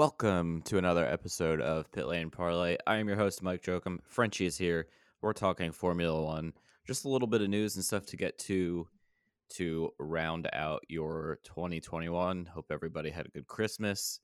[0.00, 2.78] Welcome to another episode of Pit Lane Parlay.
[2.86, 3.98] I am your host, Mike Jokum.
[4.02, 4.86] Frenchie is here.
[5.20, 6.54] We're talking Formula One.
[6.86, 8.88] Just a little bit of news and stuff to get to
[9.56, 12.46] to round out your 2021.
[12.46, 14.20] Hope everybody had a good Christmas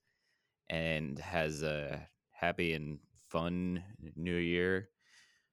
[0.70, 3.84] and has a happy and fun
[4.17, 4.89] new year.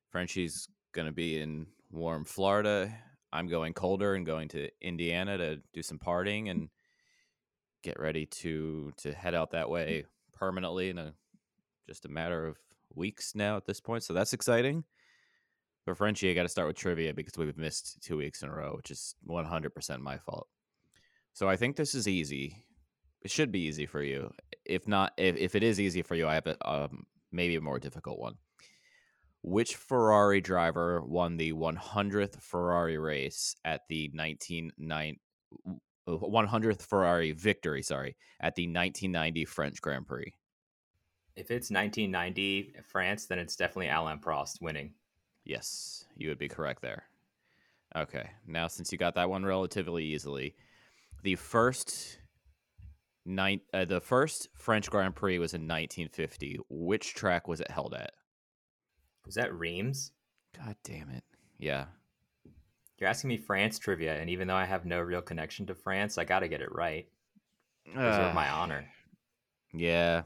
[0.10, 2.96] Frenchie's going to be in warm Florida.
[3.34, 6.70] I'm going colder and going to Indiana to do some partying and
[7.82, 10.06] get ready to to head out that way
[10.44, 11.14] permanently in a
[11.88, 12.58] just a matter of
[12.94, 14.04] weeks now at this point.
[14.04, 14.84] So that's exciting.
[15.86, 18.54] But Frenchie, I got to start with trivia because we've missed two weeks in a
[18.54, 20.48] row, which is 100% my fault.
[21.34, 22.58] So I think this is easy.
[23.22, 24.32] It should be easy for you.
[24.66, 27.62] If not, if, if it is easy for you, I have a, um, maybe a
[27.62, 28.36] more difficult one.
[29.44, 35.18] Which Ferrari driver won the 100th Ferrari race at the 199
[36.08, 40.34] 100th Ferrari victory, sorry, at the 1990 French Grand Prix?
[41.36, 44.94] If it's 1990 France, then it's definitely Alain Prost winning.
[45.46, 47.04] Yes, you would be correct there.
[47.96, 50.56] Okay, now since you got that one relatively easily,
[51.24, 52.20] the first
[53.26, 56.60] nine, uh, the first French Grand Prix was in 1950.
[56.70, 58.12] Which track was it held at?
[59.26, 60.12] Was that Reims?
[60.58, 61.24] God damn it!
[61.60, 61.86] Yeah,
[63.00, 66.18] You're asking me France trivia, and even though I have no real connection to France,
[66.18, 67.08] I got to get it right.
[67.96, 68.86] Uh, my honor.
[69.74, 70.24] Yeah,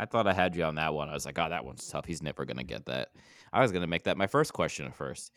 [0.00, 1.10] I thought I had you on that one.
[1.10, 2.06] I was like, oh, that one's tough.
[2.06, 3.10] He's never gonna get that.
[3.52, 5.30] I was gonna make that my first question at first.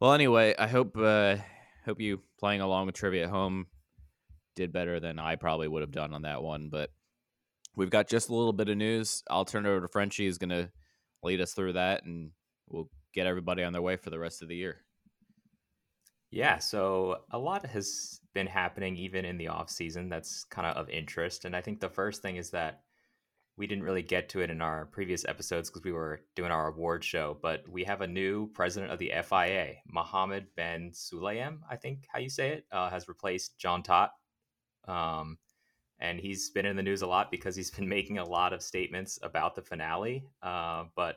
[0.00, 1.36] Well, anyway, I hope uh,
[1.84, 3.66] hope you playing along with trivia at home
[4.54, 6.70] did better than I probably would have done on that one.
[6.70, 6.90] But
[7.74, 9.22] we've got just a little bit of news.
[9.28, 10.24] I'll turn it over to Frenchie.
[10.24, 10.70] He's gonna
[11.22, 12.30] lead us through that, and
[12.70, 14.85] we'll get everybody on their way for the rest of the year.
[16.36, 20.76] Yeah, so a lot has been happening even in the off season that's kind of
[20.76, 21.46] of interest.
[21.46, 22.82] And I think the first thing is that
[23.56, 26.68] we didn't really get to it in our previous episodes because we were doing our
[26.68, 31.76] award show, but we have a new president of the FIA, Mohammed Ben Sulayem, I
[31.76, 34.10] think how you say it, uh, has replaced Jean Todt.
[34.86, 35.38] Um,
[36.00, 38.60] and he's been in the news a lot because he's been making a lot of
[38.60, 40.28] statements about the finale.
[40.42, 41.16] Uh, but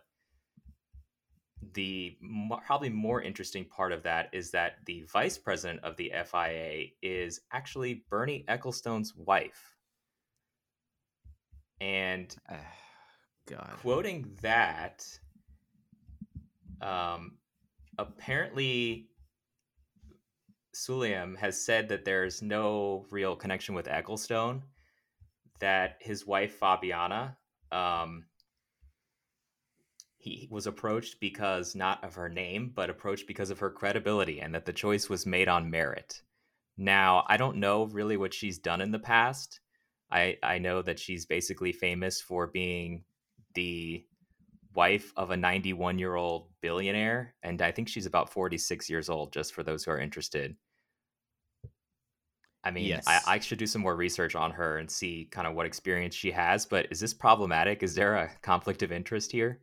[1.73, 2.17] the
[2.65, 7.41] probably more interesting part of that is that the vice president of the FIA is
[7.51, 9.75] actually Bernie Ecclestone's wife.
[11.81, 12.35] And
[13.47, 15.05] God, quoting that,
[16.81, 17.37] um,
[17.97, 19.09] apparently
[20.75, 24.61] Sulayem has said that there's no real connection with Ecclestone,
[25.59, 27.35] that his wife Fabiana,
[27.71, 28.25] um,
[30.37, 34.53] he was approached because not of her name, but approached because of her credibility, and
[34.55, 36.21] that the choice was made on merit.
[36.77, 39.59] Now, I don't know really what she's done in the past.
[40.11, 43.03] I I know that she's basically famous for being
[43.55, 44.05] the
[44.73, 49.33] wife of a 91 year old billionaire, and I think she's about 46 years old.
[49.33, 50.55] Just for those who are interested.
[52.63, 53.05] I mean, Yes.
[53.07, 56.13] I, I should do some more research on her and see kind of what experience
[56.15, 56.65] she has.
[56.65, 57.83] But is this problematic?
[57.83, 59.61] Is there a conflict of interest here?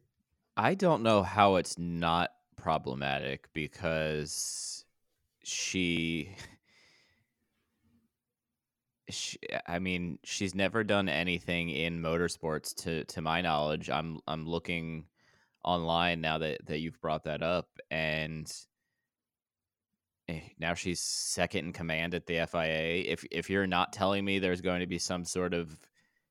[0.56, 4.84] I don't know how it's not problematic because
[5.44, 6.34] she,
[9.10, 13.90] she I mean, she's never done anything in motorsports to to my knowledge.
[13.90, 15.04] I'm I'm looking
[15.62, 18.50] online now that that you've brought that up and
[20.28, 23.04] eh, now she's second in command at the FIA.
[23.06, 25.76] If if you're not telling me there's going to be some sort of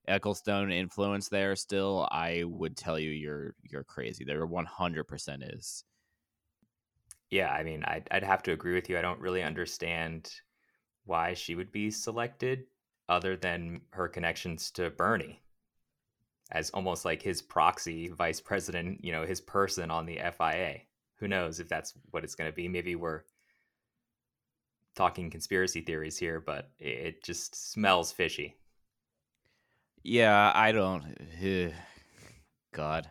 [0.07, 4.23] Ecclestone influence there still, I would tell you you're you're crazy.
[4.25, 5.83] There 100% is.
[7.29, 8.97] Yeah, I mean, I'd, I'd have to agree with you.
[8.97, 10.31] I don't really understand
[11.05, 12.65] why she would be selected
[13.09, 15.43] other than her connections to Bernie.
[16.51, 20.81] as almost like his proxy vice president, you know, his person on the FIA.
[21.17, 22.67] Who knows if that's what it's going to be?
[22.67, 23.21] Maybe we're
[24.95, 28.55] talking conspiracy theories here, but it just smells fishy.
[30.07, 31.17] Yeah, I don't.
[31.41, 31.71] Eh,
[32.71, 33.09] God.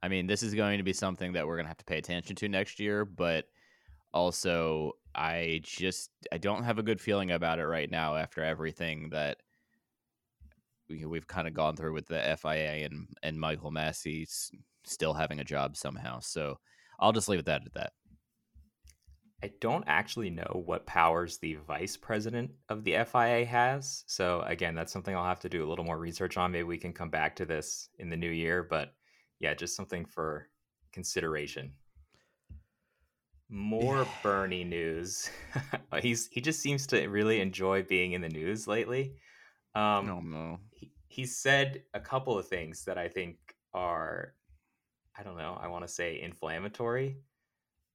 [0.00, 1.98] I mean, this is going to be something that we're going to have to pay
[1.98, 3.46] attention to next year, but
[4.14, 9.08] also I just I don't have a good feeling about it right now after everything
[9.10, 9.38] that
[10.88, 14.24] we, we've kind of gone through with the FIA and and Michael Masi
[14.84, 16.20] still having a job somehow.
[16.20, 16.60] So
[17.00, 17.92] I'll just leave it that at that.
[19.42, 24.02] I don't actually know what powers the vice president of the FIA has.
[24.06, 26.50] So again, that's something I'll have to do a little more research on.
[26.50, 28.94] Maybe we can come back to this in the new year, but
[29.38, 30.48] yeah, just something for
[30.92, 31.72] consideration.
[33.48, 34.08] More yeah.
[34.24, 35.30] Bernie news.
[36.02, 39.14] He's he just seems to really enjoy being in the news lately.
[39.74, 40.58] Um, oh no.
[40.72, 43.36] He, he said a couple of things that I think
[43.72, 44.34] are,
[45.16, 47.18] I don't know, I want to say inflammatory.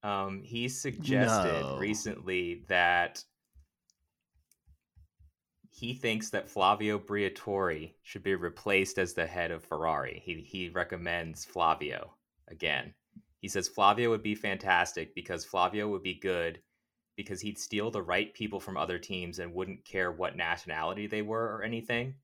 [0.04, 1.78] Um, he suggested no.
[1.78, 3.24] recently that
[5.70, 10.22] he thinks that Flavio Briatore should be replaced as the head of Ferrari.
[10.22, 12.12] He he recommends Flavio
[12.48, 12.92] again.
[13.38, 16.60] He says Flavio would be fantastic because Flavio would be good
[17.16, 21.22] because he'd steal the right people from other teams and wouldn't care what nationality they
[21.22, 22.14] were or anything.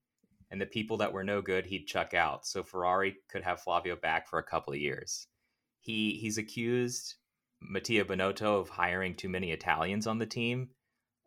[0.50, 2.44] And the people that were no good, he'd chuck out.
[2.46, 5.28] So Ferrari could have Flavio back for a couple of years.
[5.80, 7.14] He he's accused
[7.62, 10.70] Mattia Binotto of hiring too many Italians on the team.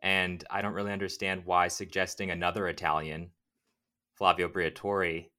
[0.02, 3.30] And I don't really understand why suggesting another Italian,
[4.14, 5.30] Flavio Briatore,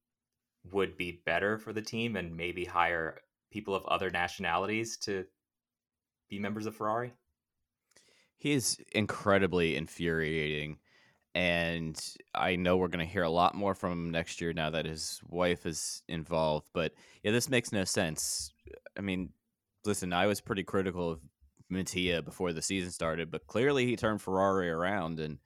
[0.72, 3.22] would be better for the team and maybe hire
[3.52, 5.26] people of other nationalities to
[6.30, 7.14] be members of Ferrari.
[8.38, 10.80] He is incredibly infuriating.
[11.36, 12.00] And
[12.34, 14.86] I know we're going to hear a lot more from him next year now that
[14.86, 16.70] his wife is involved.
[16.74, 16.94] But
[17.24, 18.52] yeah, this makes no sense.
[18.98, 19.30] I mean,
[19.86, 21.20] listen, I was pretty critical of
[21.70, 25.40] Mattia before the season started, but clearly he turned Ferrari around, and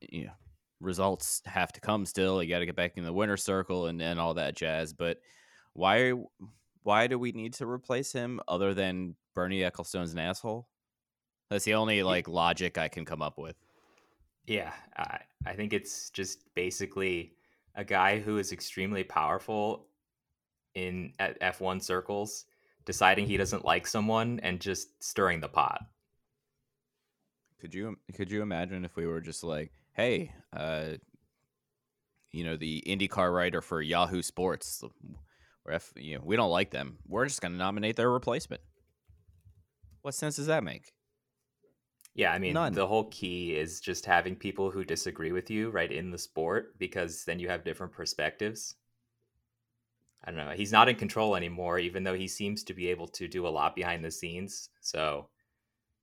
[0.00, 0.32] you know,
[0.80, 2.42] results have to come still.
[2.42, 4.92] You got to get back in the winner circle and, and all that jazz.
[4.92, 5.18] But
[5.72, 6.12] why
[6.82, 10.68] why do we need to replace him other than Bernie Ecclestone's an asshole?
[11.50, 13.56] That's the only like logic I can come up with.
[14.46, 17.32] Yeah, I, I think it's just basically
[17.74, 19.86] a guy who is extremely powerful
[20.74, 22.44] in at F1 circles
[22.84, 25.80] deciding he doesn't like someone and just stirring the pot.
[27.60, 30.94] Could you could you imagine if we were just like, hey, uh,
[32.30, 34.82] you know, the IndyCar writer for Yahoo Sports,
[35.64, 38.60] or if you know we don't like them, we're just going to nominate their replacement.
[40.02, 40.92] What sense does that make?
[42.14, 42.74] Yeah, I mean, None.
[42.74, 46.78] the whole key is just having people who disagree with you right in the sport
[46.78, 48.76] because then you have different perspectives.
[50.24, 50.54] I don't know.
[50.54, 53.48] He's not in control anymore, even though he seems to be able to do a
[53.48, 54.70] lot behind the scenes.
[54.80, 55.28] So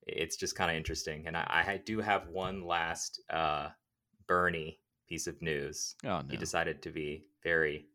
[0.05, 1.25] it's just kind of interesting.
[1.25, 3.69] And I, I, do have one last uh,
[4.27, 5.95] Bernie piece of news.
[6.03, 6.25] Oh, no.
[6.29, 7.87] He decided to be very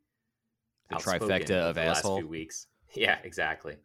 [0.91, 2.15] the trifecta of asshole.
[2.15, 2.67] Last few weeks.
[2.95, 3.77] Yeah, exactly.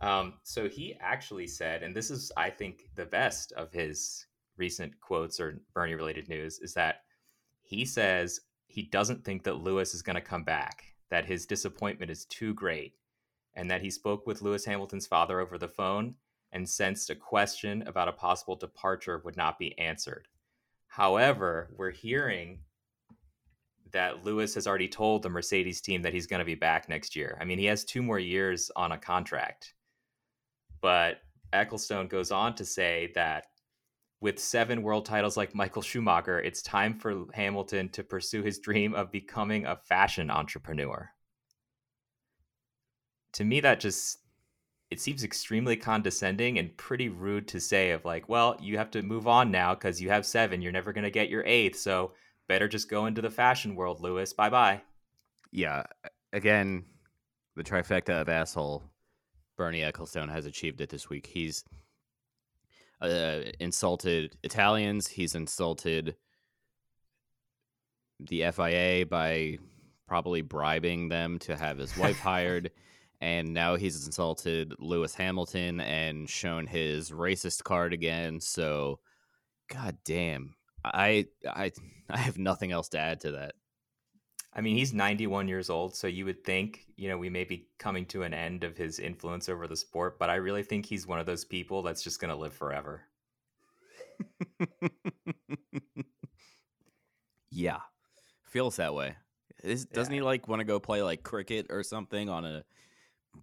[0.00, 4.24] Um, so he actually said, and this is, I think, the best of his
[4.56, 7.02] recent quotes or Bernie related news, is that
[7.62, 12.10] he says he doesn't think that Lewis is going to come back that his disappointment
[12.10, 12.94] is too great
[13.54, 16.14] and that he spoke with Lewis Hamilton's father over the phone
[16.52, 20.28] and sensed a question about a possible departure would not be answered.
[20.88, 22.60] However, we're hearing
[23.92, 27.16] that Lewis has already told the Mercedes team that he's going to be back next
[27.16, 27.38] year.
[27.40, 29.74] I mean, he has two more years on a contract.
[30.80, 31.20] But
[31.52, 33.46] Ecclestone goes on to say that
[34.20, 38.94] with seven world titles like Michael Schumacher, it's time for Hamilton to pursue his dream
[38.94, 41.10] of becoming a fashion entrepreneur.
[43.34, 44.18] To me, that just
[44.90, 49.02] it seems extremely condescending and pretty rude to say of like, well, you have to
[49.02, 50.62] move on now because you have seven.
[50.62, 52.12] You're never gonna get your eighth, so
[52.48, 54.32] better just go into the fashion world, Lewis.
[54.32, 54.82] Bye bye.
[55.50, 55.84] Yeah.
[56.32, 56.84] Again,
[57.56, 58.84] the trifecta of asshole.
[59.56, 61.26] Bernie Ecclestone has achieved it this week.
[61.26, 61.64] He's
[63.00, 65.06] uh, insulted Italians.
[65.06, 66.16] He's insulted
[68.20, 69.58] the FIA by
[70.06, 72.70] probably bribing them to have his wife hired.
[73.18, 78.40] And now he's insulted Lewis Hamilton and shown his racist card again.
[78.40, 78.98] So,
[79.72, 81.72] god damn, I I
[82.10, 83.54] I have nothing else to add to that.
[84.56, 87.68] I mean, he's 91 years old, so you would think, you know, we may be
[87.78, 91.06] coming to an end of his influence over the sport, but I really think he's
[91.06, 93.02] one of those people that's just going to live forever.
[97.50, 97.80] yeah.
[98.44, 99.16] Feels that way.
[99.62, 100.14] Is, doesn't Yeah.
[100.14, 102.64] he like want to go play like cricket or something on a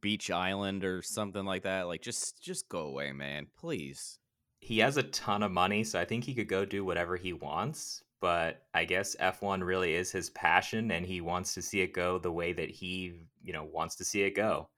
[0.01, 1.87] beach island or something like that?
[1.87, 3.47] Like just just go away, man.
[3.57, 4.19] Please.
[4.59, 7.33] he has a ton of money, so I think he could go do whatever he
[7.33, 8.01] wants.
[8.23, 12.17] But I guess F1 really is his passion, and he wants to see it go
[12.17, 14.69] the way that he, you know, wants to see it go.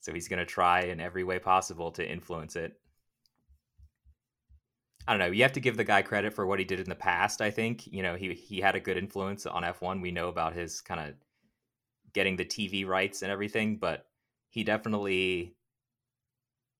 [0.00, 2.72] So he's going to try in every way possible to influence it.
[5.06, 5.26] I don't know.
[5.26, 7.42] You have to give the guy credit for what he did in the past.
[7.42, 10.00] I think you know he he had a good influence on F1.
[10.00, 11.14] We know about his kind of
[12.14, 14.06] getting the TV rights and everything, but
[14.48, 15.55] he definitely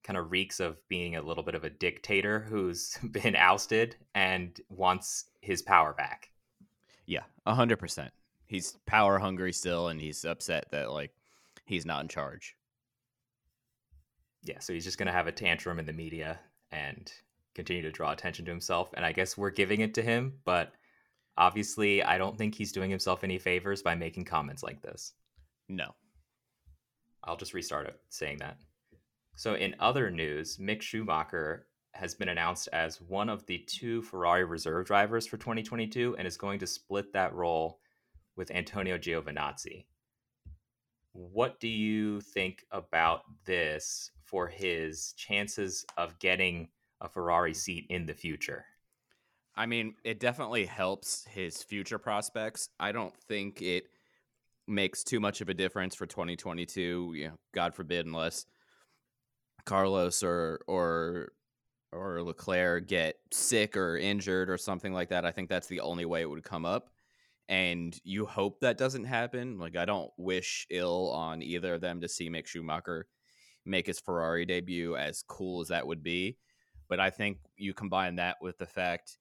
[0.06, 4.60] kind of reeks of being a little bit of a dictator who's been ousted and
[4.68, 6.30] wants his power back.
[7.06, 8.12] Yeah, a hundred percent.
[8.46, 11.10] He's power hungry still, and he's upset that like
[11.64, 12.56] he's not in charge.
[14.44, 16.38] Yeah, so he's just going to have a tantrum in the media
[16.70, 17.12] and
[17.56, 18.94] continue to draw attention to himself.
[18.94, 20.72] And I guess we're giving it to him, but
[21.36, 25.14] obviously, I don't think he's doing himself any favors by making comments like this.
[25.68, 25.94] No.
[27.25, 28.58] I'll just restart it saying that.
[29.37, 34.45] So, in other news, Mick Schumacher has been announced as one of the two Ferrari
[34.45, 37.78] reserve drivers for 2022 and is going to split that role
[38.35, 39.85] with Antonio Giovinazzi.
[41.12, 46.69] What do you think about this for his chances of getting
[47.02, 48.64] a Ferrari seat in the future?
[49.55, 52.71] I mean, it definitely helps his future prospects.
[52.81, 53.85] I don't think it
[54.66, 57.12] makes too much of a difference for 2022.
[57.14, 58.47] You know, God forbid, unless
[59.66, 61.32] Carlos or or
[61.92, 65.25] or Leclerc get sick or injured or something like that.
[65.25, 66.90] I think that's the only way it would come up.
[67.49, 69.58] And you hope that doesn't happen.
[69.58, 73.06] Like I don't wish ill on either of them to see Mick Schumacher
[73.64, 76.38] make his Ferrari debut as cool as that would be.
[76.88, 79.18] But I think you combine that with the fact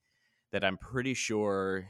[0.51, 1.87] that I'm pretty sure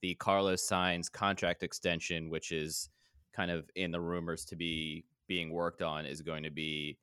[0.00, 2.88] the Carlos Sainz contract extension, which is
[3.34, 6.98] kind of in the rumors to be being worked on, is going to be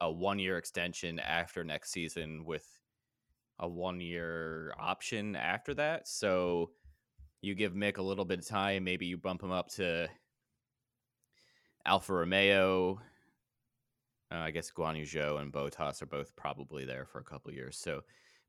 [0.00, 2.66] a one year extension after next season with
[3.58, 6.06] a one year option after that.
[6.06, 6.70] So
[7.40, 10.08] you give Mick a little bit of time, maybe you bump him up to
[11.84, 13.00] Alfa Romeo.
[14.32, 17.52] Uh, I guess Guan Yu Zhou and Bottas are both probably there for a couple
[17.52, 17.78] years.
[17.78, 18.02] So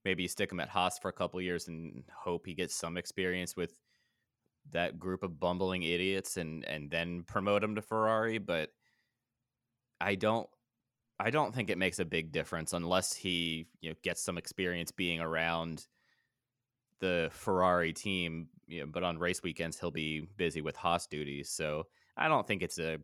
[0.04, 2.98] maybe you stick him at Haas for a couple years and hope he gets some
[2.98, 3.78] experience with
[4.72, 8.38] that group of bumbling idiots and and then promote him to Ferrari.
[8.40, 8.72] But
[10.02, 10.50] I don't
[11.20, 14.92] I don't think it makes a big difference unless he you know gets some experience
[14.92, 15.88] being around
[17.00, 18.50] the Ferrari team.
[18.68, 21.50] You know, but on race weekends he'll be busy with Haas duties.
[21.50, 22.98] So I don't think it's a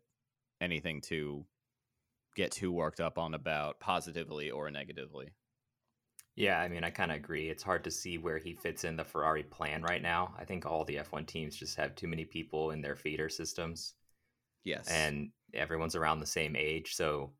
[0.61, 1.45] anything to
[2.35, 5.33] get too worked up on about positively or negatively.
[6.35, 7.49] Yeah, I mean, I kind of agree.
[7.49, 10.33] It's hard to see where he fits in the Ferrari plan right now.
[10.37, 13.93] I think all the F1 teams just have too many people in their feeder systems,
[14.63, 14.87] Yes.
[14.87, 16.95] and everyone's around the same age.
[16.95, 17.33] So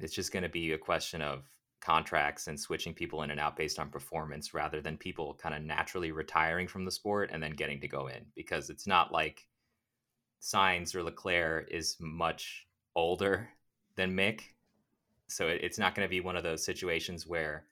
[0.00, 1.44] it's just going to be a question of
[1.80, 5.62] contracts and switching people in and out based on performance rather than people kind of
[5.62, 9.46] naturally retiring from the sport and then getting to go in because it's not like
[10.40, 13.50] Sainz or Leclerc is much older
[13.96, 14.42] than Mick.
[15.28, 17.66] So it- it's not going to be one of those situations where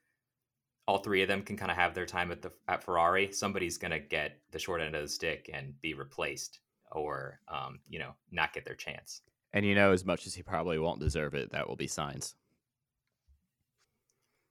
[0.86, 3.32] all three of them can kind of have their time at the at Ferrari.
[3.32, 6.60] Somebody's going to get the short end of the stick and be replaced,
[6.92, 9.22] or um, you know, not get their chance.
[9.54, 12.34] And you know, as much as he probably won't deserve it, that will be Sainz.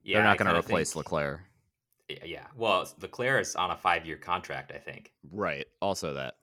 [0.01, 1.41] Yeah, They're not going to replace think- Leclerc.
[2.25, 5.11] Yeah, well, Leclerc is on a five-year contract, I think.
[5.31, 5.65] Right.
[5.81, 6.35] Also that.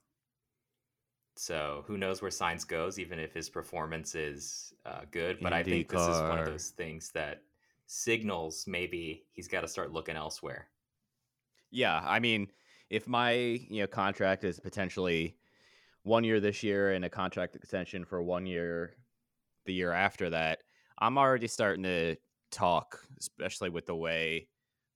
[1.37, 5.39] So who knows where Sainz goes, even if his performance is uh, good.
[5.41, 7.43] But I think this is one of those things that
[7.87, 10.69] signals maybe he's got to start looking elsewhere.
[11.71, 12.49] Yeah, I mean,
[12.91, 15.37] if my you know contract is potentially
[16.03, 18.95] one year this year and a contract extension for one year
[19.67, 20.63] the year after that,
[20.99, 22.17] I'm already starting to
[22.51, 24.49] talk, especially with the way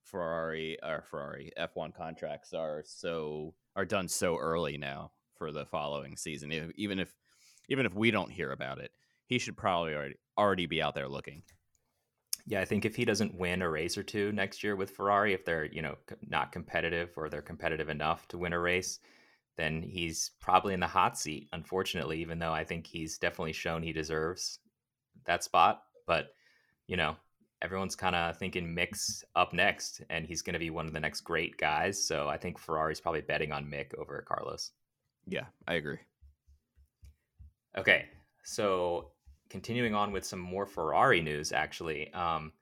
[0.02, 6.16] Ferrari or Ferrari F1 contracts are so are done so early now for the following
[6.16, 6.52] season.
[6.76, 7.14] Even if
[7.68, 8.92] even if we don't hear about it,
[9.26, 11.42] he should probably already already be out there looking.
[12.46, 15.32] Yeah, I think if he doesn't win a race or two next year with Ferrari,
[15.32, 15.96] if they're you know
[16.28, 19.00] not competitive or they're competitive enough to win a race,
[19.56, 21.48] then he's probably in the hot seat.
[21.52, 24.58] Unfortunately, even though I think he's definitely shown he deserves
[25.26, 26.28] that spot, but
[26.86, 27.16] you know
[27.62, 31.00] everyone's kind of thinking Mick's up next, and he's going to be one of the
[31.00, 32.06] next great guys.
[32.06, 34.72] So I think Ferrari's probably betting on Mick over Carlos.
[35.26, 35.98] Yeah, I agree.
[37.76, 38.04] Okay,
[38.44, 39.12] so
[39.48, 42.52] continuing on with some more Ferrari news, actually, um,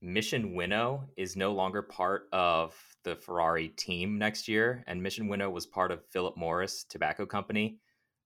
[0.00, 5.50] Mission Winnow is no longer part of the Ferrari team next year, and Mission Winnow
[5.50, 7.78] was part of Philip Morris Tobacco Company,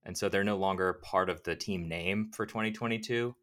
[0.04, 3.34] and so they're no longer part of the team name for 2022.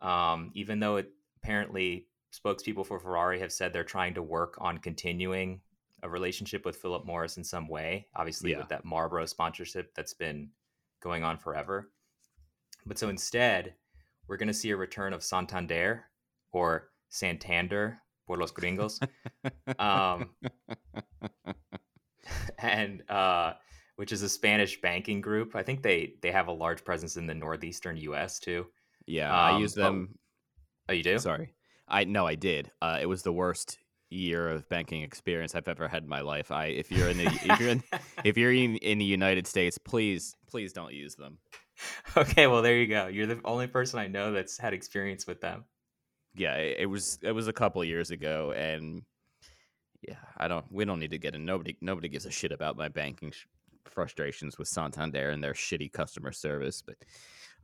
[0.00, 1.10] Um, even though it
[1.42, 5.60] apparently spokespeople for Ferrari have said they're trying to work on continuing
[6.02, 8.58] a relationship with Philip Morris in some way, obviously Yeah.
[8.58, 10.50] with that Marlboro sponsorship that's been
[11.00, 11.90] going on forever.
[12.84, 13.74] But so instead,
[14.28, 16.04] we're going to see a return of Santander
[16.52, 19.00] or Santander por los gringos.
[19.78, 20.30] um,
[22.58, 23.54] and uh,
[23.96, 25.54] which is a Spanish banking group.
[25.56, 28.38] I think they they have a large presence in the northeastern U.S.
[28.38, 28.66] too.
[29.06, 30.18] Yeah, I Um, use but- them.
[30.88, 31.18] Oh, you do?
[31.18, 31.52] Sorry,
[31.88, 32.70] I no, I did.
[32.80, 33.78] Uh, it was the worst
[34.08, 36.52] year of banking experience I've ever had in my life.
[36.52, 37.82] I if you're in the if you're in
[38.24, 41.38] if you're in, in the United States, please please don't use them.
[42.16, 43.08] okay, well there you go.
[43.08, 45.64] You're the only person I know that's had experience with them.
[46.36, 49.02] Yeah, it, it was it was a couple of years ago, and
[50.02, 50.64] yeah, I don't.
[50.70, 51.44] We don't need to get in.
[51.44, 53.46] Nobody nobody gives a shit about my banking sh-
[53.84, 56.82] frustrations with Santander and their shitty customer service.
[56.82, 56.96] But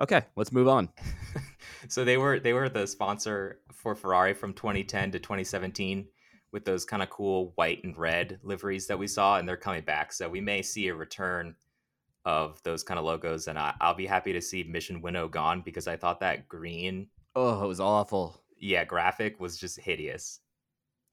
[0.00, 0.88] okay, let's move on.
[1.88, 6.07] so they were they were the sponsor for Ferrari from 2010 to 2017
[6.52, 9.83] with those kind of cool white and red liveries that we saw, and they're coming
[9.83, 10.12] back.
[10.12, 11.55] So we may see a return
[12.25, 15.62] of those kind of logos, and I, I'll be happy to see Mission Winnow gone
[15.64, 18.43] because I thought that green, Oh, it was awful.
[18.62, 20.38] Yeah, graphic was just hideous.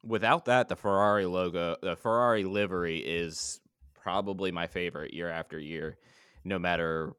[0.03, 3.59] Without that, the Ferrari logo, the Ferrari livery is
[3.95, 5.97] probably my favorite year after year,
[6.45, 7.13] no matter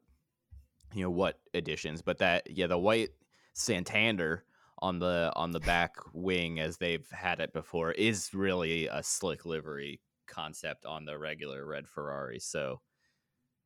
[0.95, 2.01] you know what editions.
[2.01, 3.09] But that, yeah, the white
[3.53, 4.45] Santander
[4.79, 9.45] on the on the back wing as they've had it before is really a slick
[9.45, 12.39] livery concept on the regular red Ferrari.
[12.39, 12.79] So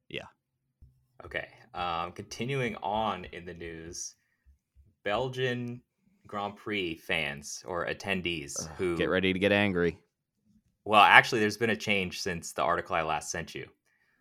[0.10, 0.28] yeah.
[1.24, 1.48] Okay.
[1.76, 4.16] Um, continuing on in the news,
[5.04, 5.82] Belgian
[6.28, 9.98] Grand Prix fans or attendees who get ready to get angry.
[10.84, 13.68] Well, actually, there's been a change since the article I last sent you,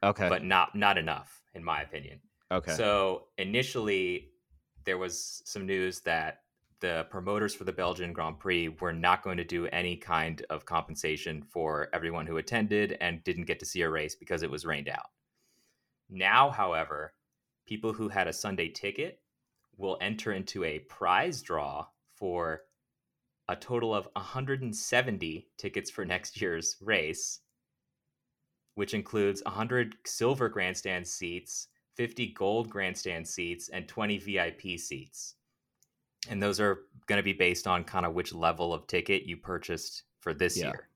[0.02, 0.28] Okay.
[0.28, 2.20] but not not enough, in my opinion.
[2.50, 2.72] okay.
[2.72, 4.30] So initially,
[4.84, 6.40] there was some news that
[6.80, 10.66] the promoters for the Belgian Grand Prix were not going to do any kind of
[10.66, 14.66] compensation for everyone who attended and didn't get to see a race because it was
[14.66, 15.06] rained out.
[16.10, 17.14] Now, however,
[17.66, 19.20] people who had a Sunday ticket
[19.78, 22.62] will enter into a prize draw for
[23.48, 27.40] a total of 170 tickets for next year's race,
[28.74, 35.36] which includes 100 silver grandstand seats, 50 gold grandstand seats, and 20 VIP seats.
[36.28, 39.36] And those are going to be based on kind of which level of ticket you
[39.36, 40.68] purchased for this Yeah.
[40.68, 40.88] year.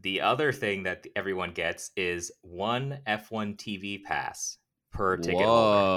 [0.00, 4.58] The other thing that everyone gets is one F1 TV pass
[4.92, 5.92] per ticket holder.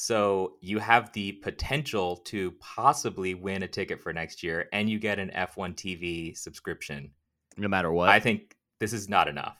[0.00, 4.98] So you have the potential to possibly win a ticket for next year, and you
[4.98, 7.10] get an F1 TV subscription.
[7.58, 8.08] No matter what.
[8.08, 9.58] I think this is not enough.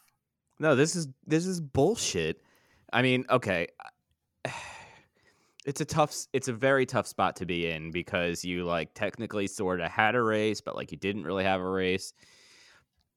[0.58, 2.40] No, this is this is bullshit.
[2.90, 3.68] I mean, okay.
[5.66, 9.46] It's a tough it's a very tough spot to be in because you like technically
[9.46, 12.14] sort of had a race, but like you didn't really have a race.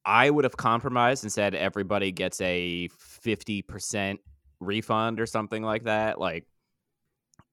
[0.04, 4.18] I would have compromised and said everybody gets a 50%
[4.60, 6.46] refund or something like that, like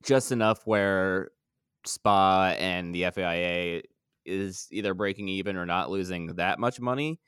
[0.03, 1.31] just enough where
[1.85, 3.83] Spa and the FIA
[4.27, 7.19] is either breaking even or not losing that much money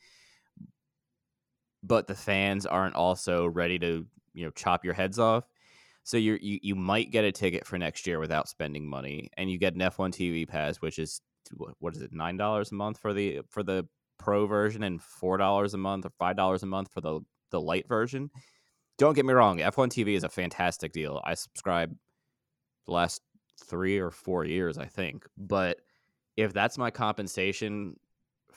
[1.83, 5.45] but the fans aren't also ready to you know chop your heads off.
[6.05, 9.51] So you're, you you might get a ticket for next year without spending money and
[9.51, 11.21] you get an f1 tv pass which is
[11.79, 13.87] what, is it nine dollars a month for the for the
[14.19, 17.61] pro version and four dollars a month or five dollars a month for the the
[17.61, 18.31] light version?
[18.99, 21.21] Don't get me wrong f1 tv is a fantastic deal.
[21.25, 21.95] I subscribe
[22.87, 23.23] the last
[23.65, 25.81] three or four years i think but
[26.37, 27.97] if that's my compensation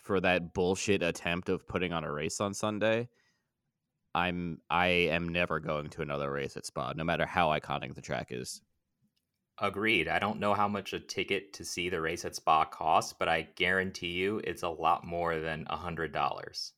[0.05, 3.09] for that bullshit attempt of putting on a race on Sunday,
[4.13, 8.01] I'm I am never going to another race at Spa, no matter how iconic the
[8.01, 8.61] track is.
[9.59, 10.07] Agreed.
[10.07, 13.27] I don't know how much a ticket to see the race at Spa costs, but
[13.27, 16.73] I guarantee you it's a lot more than a hundred dollars.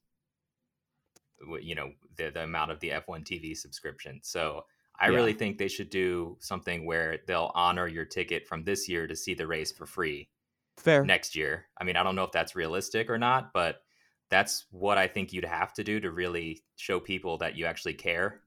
[1.62, 4.20] You know, the, the amount of the F1 TV subscription.
[4.24, 4.64] So
[5.00, 5.16] I Yeah.
[5.16, 9.16] really think they should do something where they'll honor your ticket from this year to
[9.16, 10.30] see the race for free
[10.78, 11.06] Fair.
[11.06, 11.68] next year.
[11.78, 13.84] I mean, I don't know if that's realistic or not, but
[14.30, 17.94] that's what I think you'd have to do to really show people that you actually
[17.94, 18.42] care.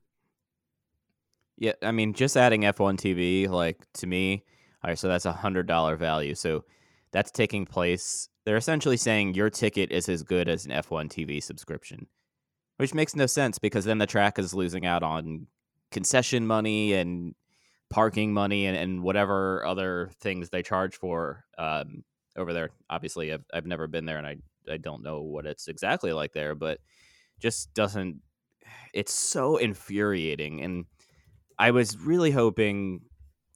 [1.57, 4.45] Yeah, I mean, just adding F1 TV, like to me,
[4.83, 6.35] all right, so that's a hundred dollar value.
[6.35, 6.65] So
[7.13, 8.29] that's taking place.
[8.45, 12.07] They're essentially saying your ticket is as good as an F1 TV subscription,
[12.79, 15.47] which makes no sense because then the track is losing out on
[15.91, 17.35] concession money and
[17.91, 22.05] parking money and, and whatever other things they charge for um,
[22.37, 22.71] over there.
[22.89, 24.37] Obviously, I've I've never been there, and I
[24.71, 26.79] I don't know what it's exactly like there, but
[27.41, 28.21] just doesn't.
[28.95, 30.85] It's so infuriating, and
[31.59, 33.03] I was really hoping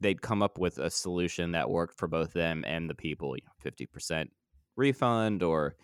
[0.00, 3.36] they'd come up with a solution that worked for both them and the people.
[3.60, 4.30] Fifty percent
[4.76, 5.76] refund or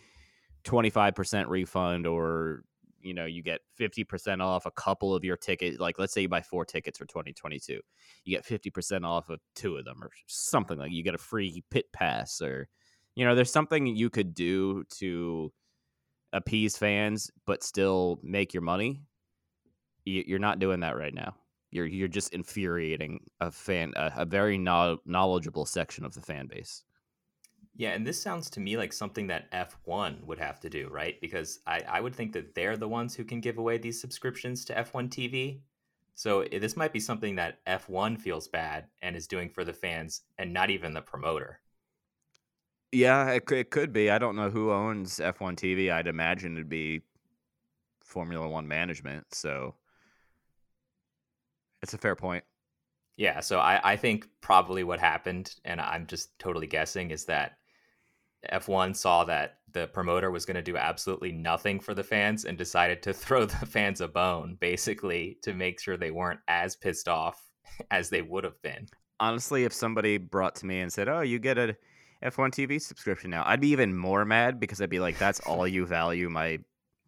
[0.64, 2.64] twenty five percent refund or
[3.00, 6.28] you know you get 50% off a couple of your tickets like let's say you
[6.28, 7.80] buy four tickets for 2022
[8.24, 11.62] you get 50% off of two of them or something like you get a free
[11.70, 12.68] pit pass or
[13.14, 15.52] you know there's something you could do to
[16.32, 19.02] appease fans but still make your money
[20.04, 21.34] you're not doing that right now.
[21.70, 26.82] You're you're just infuriating a fan a, a very knowledgeable section of the fan base
[27.76, 31.20] yeah, and this sounds to me like something that F1 would have to do, right?
[31.20, 34.64] Because I, I would think that they're the ones who can give away these subscriptions
[34.66, 35.60] to F1 TV.
[36.14, 39.72] So eh, this might be something that F1 feels bad and is doing for the
[39.72, 41.60] fans and not even the promoter.
[42.92, 44.10] Yeah, it, it could be.
[44.10, 45.92] I don't know who owns F1 TV.
[45.92, 47.02] I'd imagine it'd be
[48.00, 49.32] Formula One management.
[49.32, 49.76] So
[51.82, 52.44] it's a fair point.
[53.16, 57.58] Yeah, so I, I think probably what happened, and I'm just totally guessing, is that
[58.52, 62.56] F1 saw that the promoter was going to do absolutely nothing for the fans and
[62.56, 67.08] decided to throw the fans a bone, basically, to make sure they weren't as pissed
[67.08, 67.42] off
[67.90, 68.86] as they would have been.
[69.18, 71.76] Honestly, if somebody brought to me and said, "Oh, you get a
[72.24, 75.68] F1 TV subscription now," I'd be even more mad because I'd be like, "That's all
[75.68, 76.58] you value my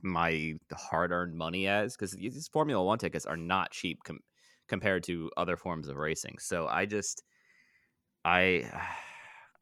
[0.02, 4.20] my hard-earned money as?" Because these Formula One tickets are not cheap com-
[4.68, 6.36] compared to other forms of racing.
[6.38, 7.22] So I just,
[8.26, 8.70] I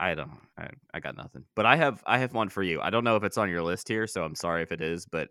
[0.00, 0.40] I don't.
[0.56, 1.44] I, I got nothing.
[1.54, 2.80] But I have I have one for you.
[2.80, 5.04] I don't know if it's on your list here, so I'm sorry if it is.
[5.04, 5.28] But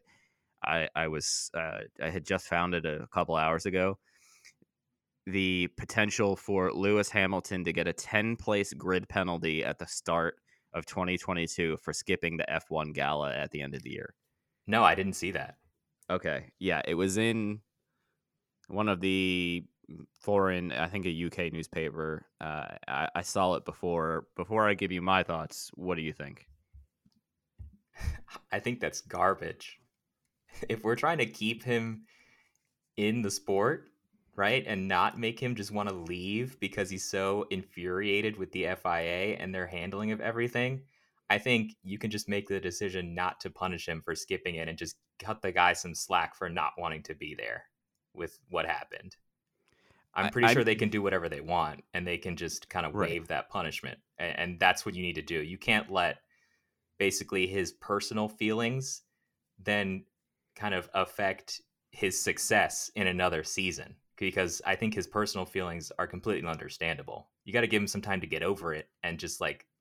[0.64, 3.98] I I was uh, I had just found it a couple hours ago.
[5.26, 10.36] The potential for Lewis Hamilton to get a 10 place grid penalty at the start
[10.74, 14.14] of 2022 for skipping the F1 gala at the end of the year.
[14.68, 15.56] No, I didn't see that.
[16.12, 16.52] Okay.
[16.60, 17.62] Yeah, it was in
[18.68, 19.64] one of the
[20.20, 22.26] foreign, I think a UK newspaper.
[22.42, 24.28] Uh, I, I saw it before.
[24.36, 26.48] Before I give you my thoughts, what do you think?
[28.52, 29.80] I think that's garbage.
[30.68, 32.06] If we're trying to keep him
[32.98, 33.88] in the sport,
[34.36, 38.64] right, and not make him just want to leave because he's so infuriated with the
[38.82, 40.82] FIA and their handling of everything,
[41.30, 44.68] I think you can just make the decision not to punish him for skipping it
[44.68, 47.66] and just cut the guy some slack for not wanting to be there
[48.14, 49.16] with what happened.
[50.14, 52.86] I'm pretty I, sure they can do whatever they want and they can just kind
[52.86, 53.10] of right.
[53.10, 54.00] waive that punishment.
[54.18, 55.42] And, and that's what you need to do.
[55.42, 56.18] You can't let
[56.98, 59.04] basically his personal feelings
[59.64, 60.04] then
[60.56, 66.08] kind of affect his success in another season because I think his personal feelings are
[66.08, 67.30] completely understandable.
[67.46, 69.66] You got to give him some time to get over it and just like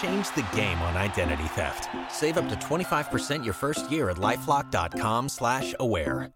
[0.00, 1.88] Change the game on identity theft.
[2.10, 6.30] Save up to 25% your first year at lifelock.com slash aware.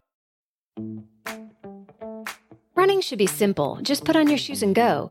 [2.74, 3.78] Running should be simple.
[3.82, 5.10] Just put on your shoes and go.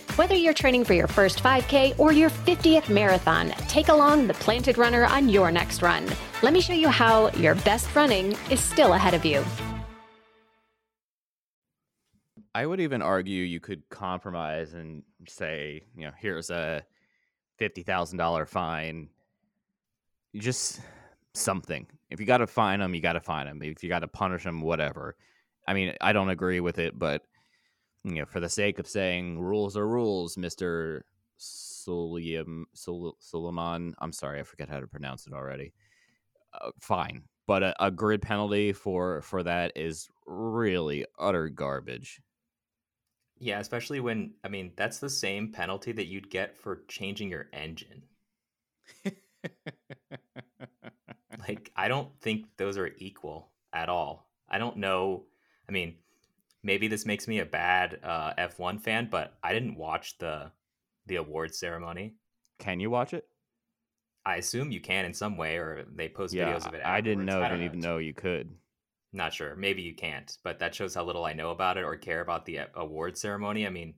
[0.21, 4.77] Whether you're training for your first 5K or your 50th marathon, take along the Planted
[4.77, 6.05] Runner on your next run.
[6.43, 9.43] Let me show you how your best running is still ahead of you.
[12.53, 16.83] I would even argue you could compromise and say, you know, here's a
[17.59, 19.09] $50,000 fine.
[20.35, 20.81] Just
[21.33, 21.87] something.
[22.11, 23.63] If you got to fine them, you got to fine them.
[23.63, 25.15] If you got to punish them, whatever.
[25.67, 27.23] I mean, I don't agree with it, but
[28.03, 31.05] you know, for the sake of saying rules are rules, Mister
[31.39, 33.93] Suliam Sul- Suleiman.
[33.99, 35.73] I'm sorry, I forget how to pronounce it already.
[36.53, 42.21] Uh, fine, but a, a grid penalty for for that is really utter garbage.
[43.39, 47.49] Yeah, especially when I mean that's the same penalty that you'd get for changing your
[47.53, 48.03] engine.
[51.47, 54.29] like I don't think those are equal at all.
[54.49, 55.23] I don't know.
[55.67, 55.95] I mean,
[56.63, 60.51] maybe this makes me a bad uh, F1 fan, but I didn't watch the
[61.05, 62.15] the award ceremony.
[62.59, 63.27] Can you watch it?
[64.25, 66.83] I assume you can in some way, or they post Yeah, videos of it.
[66.85, 67.41] I didn't know.
[67.41, 68.55] I Didn't even know you could.
[69.13, 69.55] Not sure.
[69.55, 72.45] Maybe you can't, but that shows how little I know about it or care about
[72.45, 73.67] the uh, award ceremony.
[73.67, 73.95] I mean,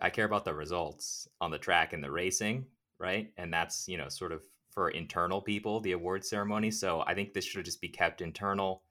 [0.00, 2.66] I care about the results on the track and the racing,
[2.98, 3.32] right?
[3.36, 6.70] And that's, you know, sort of for internal people, the award ceremony.
[6.70, 8.84] So I think this should just be kept internal.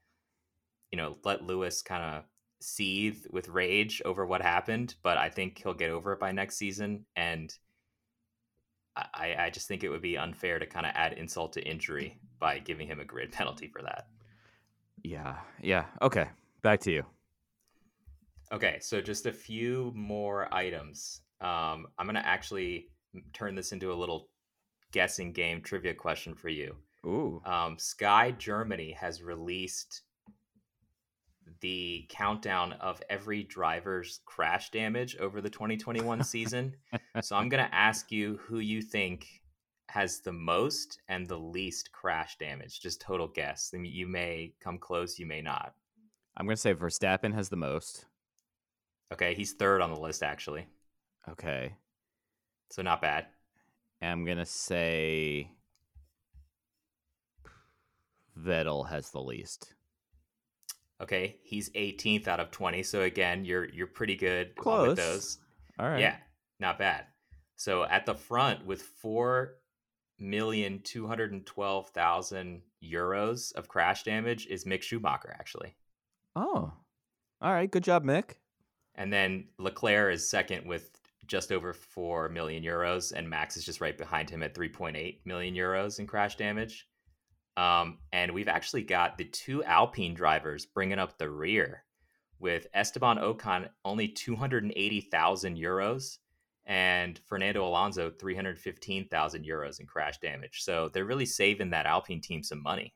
[0.92, 2.24] You know, let Lewis kind of
[2.60, 6.56] seethe with rage over what happened, but I think he'll get over it by next
[6.56, 7.04] season.
[7.14, 7.52] And
[8.96, 12.18] I, I just think it would be unfair to kind of add insult to injury
[12.38, 14.06] by giving him a grid penalty for that.
[15.02, 15.86] Yeah, yeah.
[16.00, 16.28] Okay,
[16.62, 17.04] back to you.
[18.52, 21.20] Okay, so just a few more items.
[21.40, 22.88] Um, I'm gonna actually
[23.32, 24.28] turn this into a little
[24.92, 26.76] guessing game trivia question for you.
[27.04, 30.02] Ooh, Um, Sky Germany has released
[31.60, 36.74] the countdown of every driver's crash damage over the 2021 season.
[37.22, 39.26] So I'm gonna ask you who you think
[39.88, 42.80] has the most and the least crash damage.
[42.80, 43.70] Just total guess.
[43.72, 45.74] I mean, you may come close, you may not.
[46.36, 48.06] I'm gonna say Verstappen has the most.
[49.12, 50.66] Okay, he's third on the list actually,
[51.28, 51.76] Okay,
[52.70, 53.26] so not bad.
[54.02, 55.52] I'm gonna say
[58.38, 59.75] Vettel has the least.
[61.02, 62.82] Okay, he's 18th out of 20.
[62.82, 64.88] So again, you're you're pretty good Close.
[64.88, 65.38] with those.
[65.78, 66.00] All right.
[66.00, 66.16] Yeah,
[66.58, 67.04] not bad.
[67.56, 69.56] So at the front with four
[70.18, 75.74] million two hundred and twelve thousand euros of crash damage is Mick Schumacher actually,
[76.34, 76.72] Oh,
[77.42, 77.70] all right.
[77.70, 78.36] Good job, Mick.
[78.94, 80.90] and then Leclerc is second with
[81.26, 85.54] just over four million euros, and Max is just right behind him at 3.8 million
[85.54, 86.86] euros in crash damage.
[87.56, 91.84] Um, and we've actually got the two Alpine drivers bringing up the rear
[92.38, 96.18] with Esteban Ocon only 280,000 euros
[96.66, 100.62] and Fernando Alonso 315,000 euros in crash damage.
[100.62, 102.92] So they're really saving that Alpine team some money.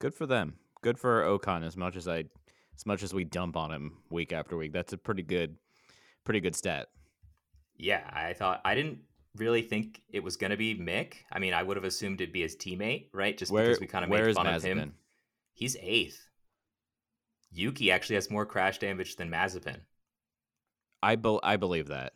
[0.00, 0.54] Good for them.
[0.82, 1.64] Good for Ocon.
[1.64, 2.24] As much as I,
[2.74, 5.56] as much as we dump on him week after week, that's a pretty good,
[6.24, 6.88] pretty good stat.
[7.76, 9.00] Yeah, I thought I didn't
[9.36, 11.14] really think it was going to be Mick.
[11.32, 13.36] I mean, I would have assumed it'd be his teammate, right?
[13.36, 14.94] Just Where, because we kind of made fun of him.
[15.54, 16.28] He's eighth.
[17.50, 19.78] Yuki actually has more crash damage than Mazepin.
[21.02, 22.14] I bel I believe that.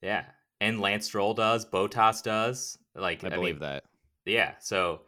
[0.00, 0.24] Yeah,
[0.60, 1.66] and Lance Stroll does.
[1.66, 2.78] Bottas does.
[2.94, 3.84] Like I believe that.
[4.24, 4.52] Yeah.
[4.60, 5.02] So,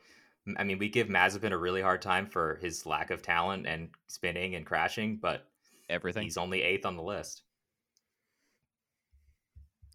[0.57, 3.91] I mean, we give Mazepin a really hard time for his lack of talent and
[4.07, 5.47] spinning and crashing, but
[5.89, 6.25] Everything.
[6.25, 7.43] he's only eighth on the list.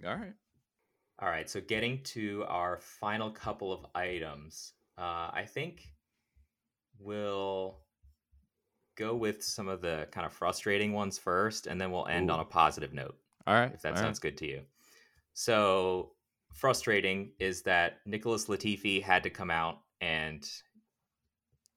[0.06, 0.34] All right.
[1.22, 1.50] All right.
[1.50, 5.94] So, getting to our final couple of items, uh, I think
[6.98, 7.80] we'll
[8.96, 12.34] go with some of the kind of frustrating ones first, and then we'll end Ooh.
[12.34, 13.18] on a positive note.
[13.48, 13.72] All right.
[13.74, 14.62] if that sounds good to you.
[15.34, 16.12] So
[16.54, 20.48] frustrating is that Nicholas Latifi had to come out and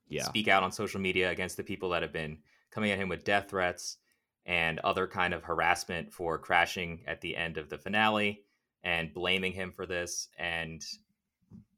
[0.08, 0.24] Yeah.
[0.24, 3.24] speak out on social media against the people that have been coming at him with
[3.24, 3.98] death threats
[4.44, 8.44] and other kind of harassment for crashing at the end of the finale
[8.84, 10.84] and blaming him for this and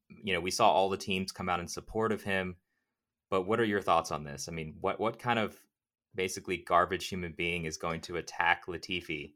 [0.08, 2.56] you know we saw all the teams come out in support of him
[3.30, 5.56] but what are your thoughts on this i mean what what kind of
[6.14, 9.32] basically garbage human being is going to attack latifi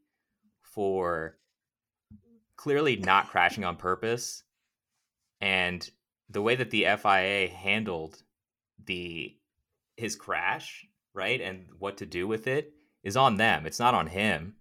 [0.62, 1.36] for
[2.56, 4.44] clearly not crashing on purpose
[5.40, 5.90] and
[6.30, 8.22] the way that the FIA handled
[8.84, 9.34] the
[9.96, 11.40] his crash, right?
[11.40, 13.66] And what to do with it is on them.
[13.66, 14.54] It's not on him.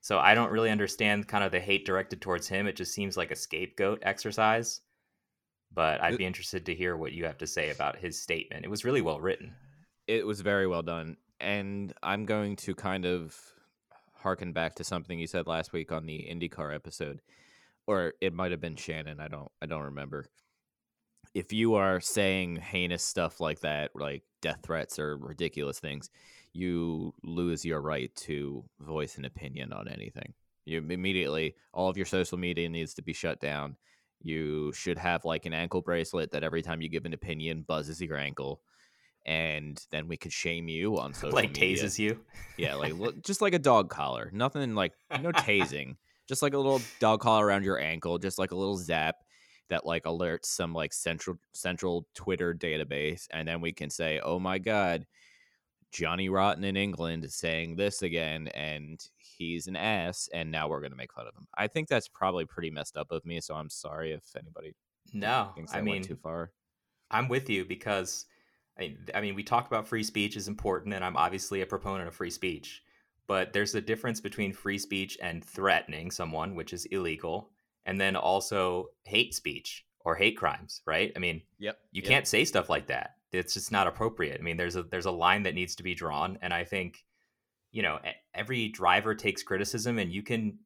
[0.00, 2.66] So I don't really understand kind of the hate directed towards him.
[2.66, 4.80] It just seems like a scapegoat exercise.
[5.72, 8.64] But I'd be interested to hear what you have to say about his statement.
[8.64, 9.54] It was really well written.
[10.06, 11.18] It was very well done.
[11.40, 13.36] And I'm going to kind of
[14.14, 17.20] harken back to something you said last week on the IndyCar episode.
[17.86, 19.20] Or it might have been Shannon.
[19.20, 20.26] I don't I don't remember.
[21.34, 26.08] If you are saying heinous stuff like that, like death threats or ridiculous things,
[26.52, 30.34] you lose your right to voice an opinion on anything.
[30.64, 33.76] You immediately all of your social media needs to be shut down.
[34.22, 38.00] You should have like an ankle bracelet that every time you give an opinion buzzes
[38.00, 38.60] your ankle.
[39.26, 41.48] and then we could shame you on social media.
[41.50, 41.84] like media.
[41.84, 42.20] tases you.
[42.56, 44.30] Yeah, like look, just like a dog collar.
[44.32, 45.96] Nothing like no tasing.
[46.28, 49.16] Just like a little dog collar around your ankle, just like a little zap
[49.70, 54.38] that like alerts some like central central Twitter database, and then we can say, "Oh
[54.38, 55.06] my god,
[55.90, 60.80] Johnny Rotten in England is saying this again, and he's an ass, and now we're
[60.80, 63.54] gonna make fun of him." I think that's probably pretty messed up of me, so
[63.54, 64.74] I'm sorry if anybody
[65.12, 66.52] No, thinks I I, mean, went too far.
[67.10, 68.26] I'm with you because
[68.78, 72.08] I, I mean, we talk about free speech is important, and I'm obviously a proponent
[72.08, 72.82] of free speech.
[73.26, 77.50] But there's a difference between free speech and threatening someone, which is illegal,
[77.84, 81.12] and then also hate speech or hate crimes, right?
[81.14, 83.17] I mean, Yep, you can't say stuff like that.
[83.32, 84.40] It's just not appropriate.
[84.40, 87.04] I mean, there's a there's a line that needs to be drawn, and I think,
[87.72, 87.98] you know,
[88.34, 90.58] every driver takes criticism, and you can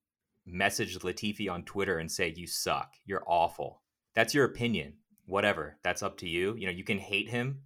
[0.47, 3.83] message Latifi on Twitter and say you suck, you're awful.
[4.15, 4.95] That's your opinion.
[5.27, 6.55] Whatever, that's up to you.
[6.57, 7.63] You know, you can hate him,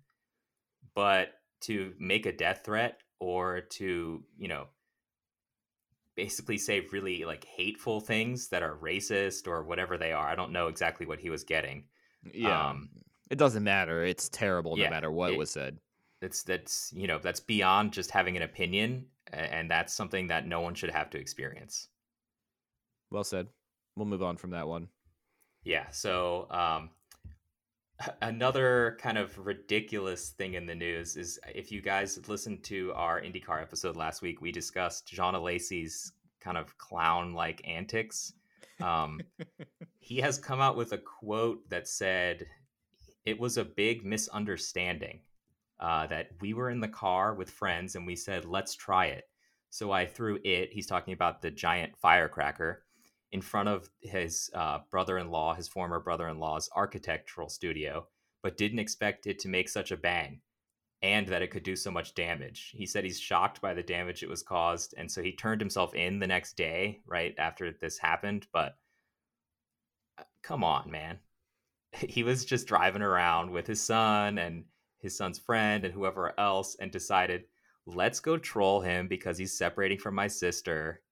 [0.95, 1.33] but
[1.63, 4.67] to make a death threat or to you know
[6.17, 10.27] basically say really like hateful things that are racist or whatever they are.
[10.27, 11.85] I don't know exactly what he was getting.
[12.33, 12.89] Yeah, Um,
[13.31, 14.05] it doesn't matter.
[14.05, 15.79] It's terrible yeah, no matter what it- was said.
[16.21, 20.63] That's that's you know that's beyond just having an opinion, and that's something that no
[20.63, 21.89] one should have to experience.
[23.11, 23.49] Well said.
[23.97, 24.89] We'll move on from that one.
[25.63, 25.91] Yeah.
[25.91, 26.91] So um,
[28.23, 33.21] another kind of ridiculous thing in the news is if you guys listened to our
[33.21, 38.33] IndyCar episode last week, we discussed Jean Alesi's kind of clown-like antics.
[38.81, 39.21] Um,
[39.99, 42.47] he has come out with a quote that said,
[43.27, 45.21] "It was a big misunderstanding."
[45.79, 49.25] Uh, that we were in the car with friends and we said, let's try it.
[49.69, 52.87] So I threw it, he's talking about the giant firecracker,
[53.33, 58.07] in front of his uh, brother in law, his former brother in law's architectural studio,
[58.43, 60.41] but didn't expect it to make such a bang
[61.03, 62.73] and that it could do so much damage.
[62.75, 64.95] He said he's shocked by the damage it was caused.
[64.97, 68.47] And so he turned himself in the next day, right after this happened.
[68.53, 68.79] But
[70.19, 71.19] uh, come on, man.
[72.09, 74.65] He was just driving around with his son and
[74.99, 77.45] his son's friend and whoever else and decided,
[77.87, 81.03] let's go troll him because he's separating from my sister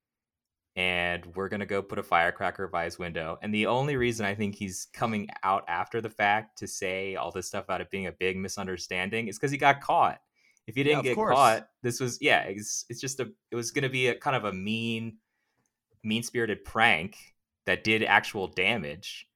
[0.76, 3.38] and we're going to go put a firecracker by his window.
[3.42, 7.30] And the only reason I think he's coming out after the fact to say all
[7.30, 10.20] this stuff about it being a big misunderstanding is because he got caught.
[10.66, 11.34] If he didn't of get course.
[11.34, 14.34] caught, this was yeah, it's it's just a it was going to be a kind
[14.34, 15.18] of a mean
[16.02, 17.16] mean-spirited prank
[17.66, 19.28] that did actual damage.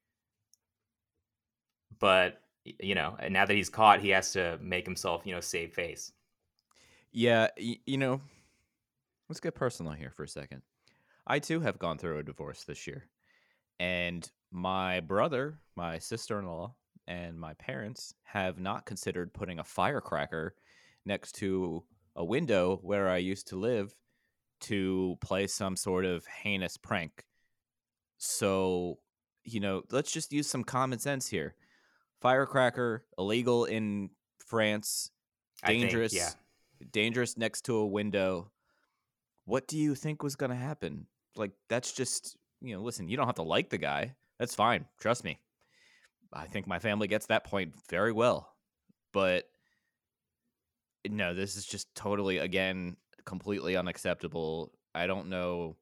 [1.98, 5.72] But you know, now that he's caught, he has to make himself, you know, save
[5.72, 6.12] face.
[7.12, 8.20] Yeah, y- you know,
[9.28, 10.62] let's get personal here for a second.
[11.26, 13.08] I too have gone through a divorce this year.
[13.80, 16.74] And my brother, my sister in law,
[17.06, 20.54] and my parents have not considered putting a firecracker
[21.06, 21.84] next to
[22.16, 23.94] a window where I used to live
[24.60, 27.24] to play some sort of heinous prank.
[28.18, 28.98] So,
[29.44, 31.54] you know, let's just use some common sense here.
[32.20, 34.10] Firecracker, illegal in
[34.44, 35.10] France,
[35.62, 36.30] I think, dangerous yeah.
[36.90, 38.50] dangerous next to a window.
[39.44, 41.06] What do you think was going to happen?
[41.36, 44.14] Like that's just you know listen you don't have to like the guy.
[44.38, 44.86] That's fine.
[45.00, 45.38] Trust me.
[46.32, 48.54] I think my family gets that point very well.
[49.12, 49.48] But
[51.08, 54.72] no this is just totally again completely unacceptable.
[54.94, 55.76] I don't know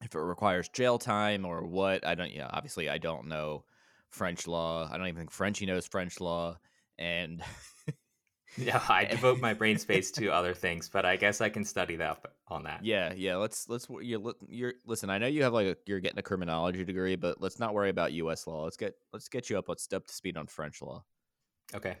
[0.00, 2.06] if it requires jail time or what.
[2.06, 3.64] I don't yeah obviously i don't know
[4.10, 6.56] french law i don't even think frenchie knows french law
[6.98, 7.42] and
[8.56, 11.64] Yeah, I eh, devote my brain space to other things, but I guess I can
[11.64, 12.18] study that
[12.48, 12.84] on that.
[12.84, 13.36] Yeah, yeah.
[13.36, 15.10] Let's let's you're, you're listen.
[15.10, 17.90] I know you have like a, you're getting a criminology degree, but let's not worry
[17.90, 18.46] about U.S.
[18.46, 18.64] law.
[18.64, 21.04] Let's get let's get you up let's up to speed on French law.
[21.74, 21.96] Okay.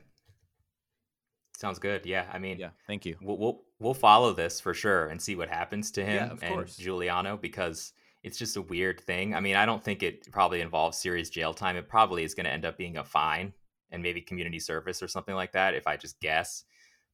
[1.56, 2.06] Sounds good.
[2.06, 3.16] Yeah, I mean, Yeah, thank you.
[3.20, 6.54] we'll, we'll we'll follow this for sure and see what happens to him Yeah, and
[6.54, 6.76] course.
[6.76, 7.92] Giuliano because
[8.22, 9.34] it's just a weird thing.
[9.34, 11.76] I mean, I don't think it probably involves serious jail time.
[11.76, 13.52] It probably is going to end up being a fine
[13.90, 16.64] and maybe community service or something like that if I just guess.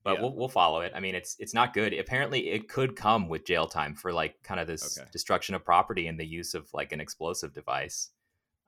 [0.03, 0.23] But Yeah.
[0.23, 0.93] we'll we'll follow it.
[0.95, 1.95] I mean, it's it's not good.
[1.95, 5.09] Apparently, it could come with jail time for like kind of this Okay.
[5.13, 8.11] destruction of property and the use of like an explosive device.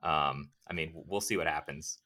[0.01, 1.99] Um, I mean, we'll see what happens.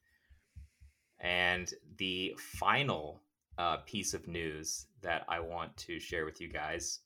[1.20, 3.22] And the final
[3.58, 7.00] uh, piece of news that I want to share with you guys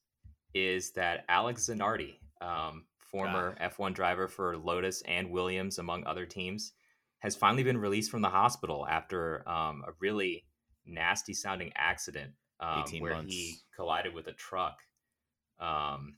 [0.53, 6.73] is that Alex Zanardi, um, former F1 driver for Lotus and Williams, among other teams,
[7.19, 10.45] has finally been released from the hospital after um, a really
[10.85, 13.33] nasty sounding accident um, where months.
[13.33, 14.79] he collided with a truck.
[15.59, 16.15] Um,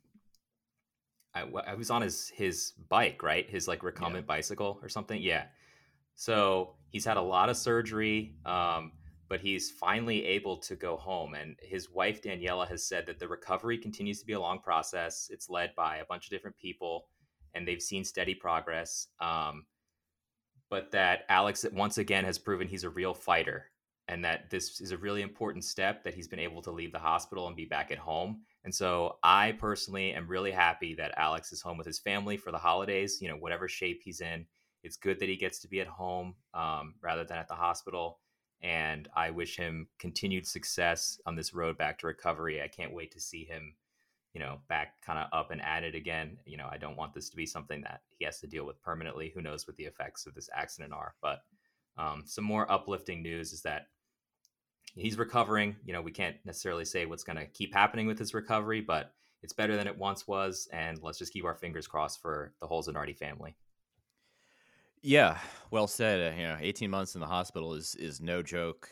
[1.33, 3.49] I, I was on his his bike, right?
[3.49, 5.21] His like recumbent bicycle or something.
[5.21, 5.45] Yeah.
[6.15, 8.35] So he's had a lot of surgery.
[8.45, 8.93] Um,
[9.29, 11.33] but he's finally able to go home.
[11.33, 15.29] And his wife, Daniela, has said that the recovery continues to be a long process.
[15.31, 17.07] It's led by a bunch of different people,
[17.53, 19.07] and they've seen steady progress.
[19.19, 19.65] Um,
[20.69, 23.71] but that Alex, once again, has proven he's a real fighter
[24.07, 26.99] and that this is a really important step that he's been able to leave the
[26.99, 28.41] hospital and be back at home.
[28.63, 32.51] And so I personally am really happy that Alex is home with his family for
[32.51, 34.45] the holidays, you know, whatever shape he's in.
[34.83, 38.19] It's good that he gets to be at home um, rather than at the hospital.
[38.61, 42.61] And I wish him continued success on this road back to recovery.
[42.61, 43.75] I can't wait to see him,
[44.33, 46.37] you know, back kind of up and at it again.
[46.45, 48.81] You know, I don't want this to be something that he has to deal with
[48.81, 49.31] permanently.
[49.33, 51.13] Who knows what the effects of this accident are?
[51.21, 51.43] But
[51.97, 53.87] um, some more uplifting news is that
[54.95, 55.75] he's recovering.
[55.85, 59.13] You know, we can't necessarily say what's going to keep happening with his recovery, but
[59.43, 60.67] it's better than it once was.
[60.73, 63.55] And let's just keep our fingers crossed for the whole Zanardi family.
[65.01, 65.37] Yeah,
[65.71, 66.33] well said.
[66.33, 68.89] Uh, you know, 18 months in the hospital is is no joke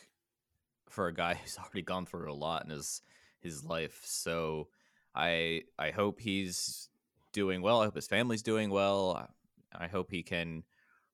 [0.89, 3.01] for a guy who's already gone through a lot in his
[3.39, 4.01] his life.
[4.03, 4.67] So
[5.13, 6.89] I I hope he's
[7.33, 7.81] doing well.
[7.81, 9.29] I hope his family's doing well.
[9.77, 10.63] I hope he can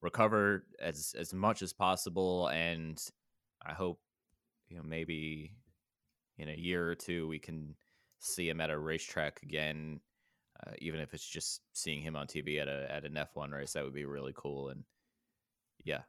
[0.01, 3.01] recover as as much as possible and
[3.63, 3.99] I hope
[4.69, 5.53] you know maybe
[6.37, 7.75] in a year or two we can
[8.19, 9.99] see him at a racetrack again
[10.65, 13.73] uh, even if it's just seeing him on TV at a at an F1 race
[13.73, 14.83] that would be really cool and
[15.83, 16.01] yeah.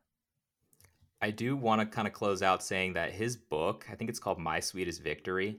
[1.20, 4.18] I do want to kind of close out saying that his book I think it's
[4.18, 5.59] called My Sweetest Victory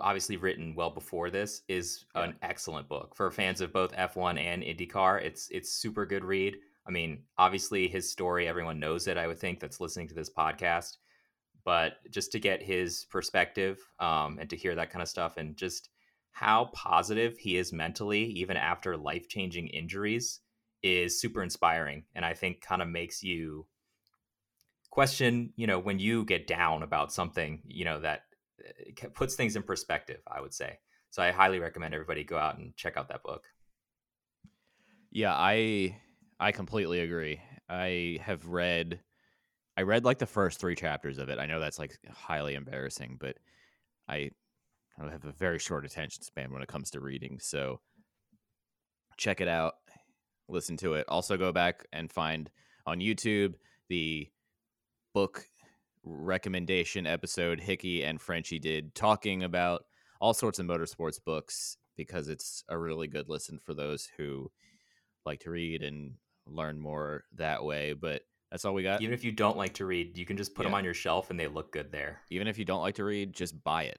[0.00, 2.24] obviously written well before this is yeah.
[2.24, 5.22] an excellent book for fans of both F1 and IndyCar.
[5.22, 6.56] It's it's super good read.
[6.86, 10.30] I mean obviously his story everyone knows it I would think that's listening to this
[10.30, 10.96] podcast
[11.64, 15.56] but just to get his perspective um, and to hear that kind of stuff and
[15.56, 15.88] just
[16.34, 20.40] how positive he is mentally even after life-changing injuries
[20.82, 23.66] is super inspiring and i think kind of makes you
[24.90, 28.22] question you know when you get down about something you know that
[28.60, 30.78] uh, puts things in perspective i would say.
[31.10, 33.44] So i highly recommend everybody go out and check out that book.
[35.10, 35.96] Yeah i
[36.40, 37.40] i completely agree.
[37.68, 39.00] I have read
[39.76, 41.38] I read like the first three chapters of it.
[41.38, 43.36] I know that's like highly embarrassing, but
[44.08, 44.30] I
[45.00, 47.38] I have a very short attention span when it comes to reading.
[47.40, 47.80] So
[49.16, 49.74] check it out,
[50.48, 51.06] listen to it.
[51.08, 52.50] Also go back and find
[52.86, 53.54] on YouTube
[53.88, 54.28] the
[55.12, 55.46] book
[56.04, 59.84] recommendation episode Hickey and Frenchie did talking about
[60.20, 64.50] all sorts of motorsports books because it's a really good listen for those who
[65.24, 66.14] like to read and
[66.46, 67.94] learn more that way.
[67.94, 69.02] But that's all we got.
[69.02, 70.68] Even if you don't like to read, you can just put yeah.
[70.68, 72.20] them on your shelf and they look good there.
[72.30, 73.98] Even if you don't like to read, just buy it.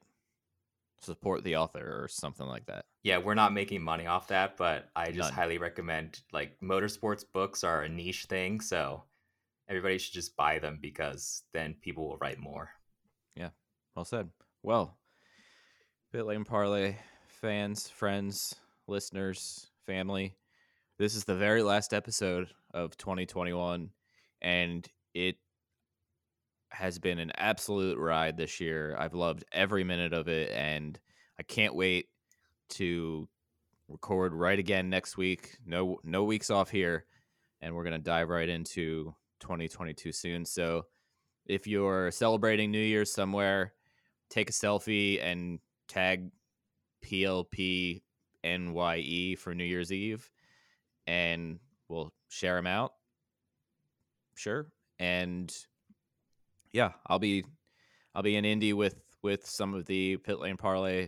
[1.01, 2.85] Support the author or something like that.
[3.03, 5.33] Yeah, we're not making money off that, but I just None.
[5.33, 9.03] highly recommend like motorsports books are a niche thing, so
[9.69, 12.69] everybody should just buy them because then people will write more.
[13.35, 13.49] Yeah.
[13.95, 14.29] Well said.
[14.63, 14.97] Well,
[16.11, 16.95] Pit Lane Parlay
[17.27, 18.55] fans, friends,
[18.87, 20.35] listeners, family.
[20.97, 23.89] This is the very last episode of 2021
[24.41, 25.35] and it
[26.75, 28.95] has been an absolute ride this year.
[28.97, 30.99] I've loved every minute of it, and
[31.39, 32.07] I can't wait
[32.69, 33.27] to
[33.87, 35.57] record right again next week.
[35.65, 37.05] No, no weeks off here,
[37.61, 40.45] and we're gonna dive right into 2022 soon.
[40.45, 40.85] So,
[41.45, 43.73] if you're celebrating New Year's somewhere,
[44.29, 46.31] take a selfie and tag
[47.03, 48.01] PLP
[48.43, 50.29] NYE for New Year's Eve,
[51.05, 52.93] and we'll share them out
[54.35, 54.67] sure.
[54.99, 55.53] And
[56.75, 57.45] yeah, I'll be
[58.13, 61.07] I'll be in Indy with with some of the Pit Lane Parlay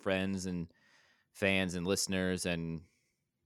[0.00, 0.68] friends and
[1.32, 2.80] fans and listeners and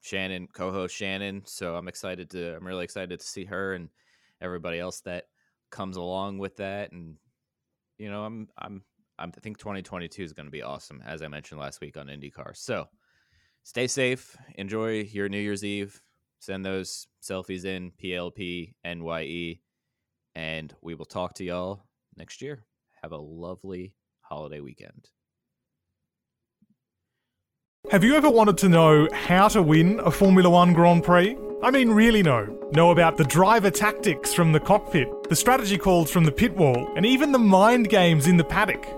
[0.03, 1.43] Shannon, co-host Shannon.
[1.47, 3.89] So I'm excited to I'm really excited to see her and
[4.43, 5.25] everybody else that
[5.71, 6.93] comes along with that.
[6.93, 7.17] And
[7.97, 8.83] you know, I'm I'm
[9.19, 12.09] I'm, I think 2022 is going to be awesome, as I mentioned last week on
[12.09, 12.55] IndyCar.
[12.55, 12.87] So
[13.63, 16.01] stay safe, enjoy your New Year's Eve,
[16.41, 19.61] Send those selfies in PLP NYE,
[20.39, 21.83] and we will talk to y'all
[22.17, 22.63] next year.
[23.03, 25.09] Have a lovely holiday weekend.
[27.91, 31.37] Have you ever wanted to know how to win a Formula One Grand Prix?
[31.61, 32.57] I mean, really know.
[32.73, 36.89] Know about the driver tactics from the cockpit, the strategy calls from the pit wall,
[36.97, 38.98] and even the mind games in the paddock.